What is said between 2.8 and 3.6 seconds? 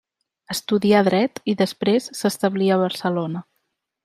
Barcelona.